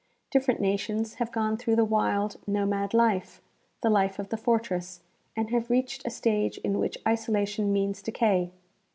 [0.31, 3.39] Different nations have gone through the wild, nomad life,
[3.83, 5.01] the life of the fortress,
[5.35, 8.49] and have reached a stage in which isolation means decay.